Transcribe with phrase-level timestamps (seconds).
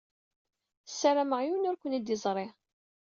[0.89, 2.47] Sarameɣ yiwen ur ken-id-iẓṛi.